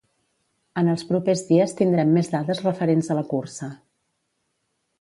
[0.81, 3.71] En els propers dies tindrem més dades referents a la cursa.